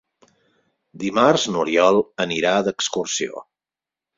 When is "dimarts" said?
1.03-1.45